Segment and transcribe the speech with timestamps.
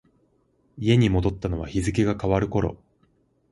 [0.79, 2.75] 家に戻ったのは日付が変わる頃。